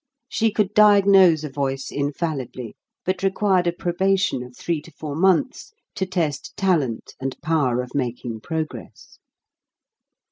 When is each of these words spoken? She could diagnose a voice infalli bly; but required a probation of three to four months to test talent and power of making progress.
She 0.27 0.49
could 0.49 0.73
diagnose 0.73 1.43
a 1.43 1.49
voice 1.49 1.91
infalli 1.91 2.51
bly; 2.51 2.73
but 3.05 3.21
required 3.21 3.67
a 3.67 3.71
probation 3.71 4.41
of 4.41 4.57
three 4.57 4.81
to 4.81 4.91
four 4.91 5.15
months 5.15 5.73
to 5.93 6.07
test 6.07 6.57
talent 6.57 7.13
and 7.19 7.39
power 7.43 7.83
of 7.83 7.93
making 7.93 8.39
progress. 8.39 9.19